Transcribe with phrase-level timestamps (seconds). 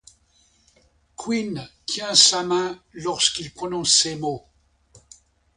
[1.15, 4.47] Quinn tient sa main lorsqu'il prononce ces mots.